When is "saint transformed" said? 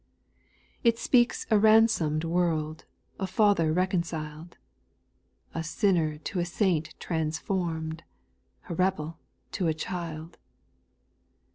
6.45-8.03